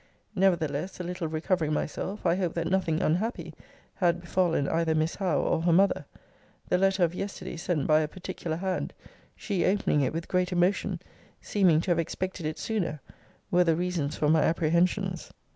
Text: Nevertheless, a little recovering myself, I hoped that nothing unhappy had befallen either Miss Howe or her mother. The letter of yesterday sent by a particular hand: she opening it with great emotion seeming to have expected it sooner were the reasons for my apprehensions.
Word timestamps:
Nevertheless, 0.33 0.99
a 0.99 1.03
little 1.03 1.27
recovering 1.27 1.73
myself, 1.73 2.25
I 2.25 2.33
hoped 2.35 2.55
that 2.55 2.65
nothing 2.65 3.03
unhappy 3.03 3.53
had 3.93 4.19
befallen 4.19 4.67
either 4.67 4.95
Miss 4.95 5.13
Howe 5.17 5.39
or 5.41 5.61
her 5.61 5.71
mother. 5.71 6.05
The 6.69 6.79
letter 6.79 7.03
of 7.03 7.13
yesterday 7.13 7.55
sent 7.55 7.85
by 7.85 7.99
a 7.99 8.07
particular 8.07 8.57
hand: 8.57 8.93
she 9.35 9.63
opening 9.63 10.01
it 10.01 10.11
with 10.11 10.27
great 10.27 10.51
emotion 10.51 10.99
seeming 11.39 11.81
to 11.81 11.91
have 11.91 11.99
expected 11.99 12.47
it 12.47 12.57
sooner 12.57 12.99
were 13.51 13.63
the 13.63 13.75
reasons 13.75 14.15
for 14.15 14.27
my 14.27 14.41
apprehensions. 14.41 15.31